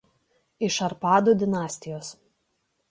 Iš 0.69 0.77
Arpadų 0.87 1.37
dinastijos. 1.45 2.13